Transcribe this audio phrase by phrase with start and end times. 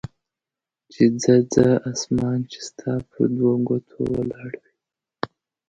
[0.91, 4.71] چې ځه ځه اسمان چې ستا پر دوه ګوتې ولاړ وي.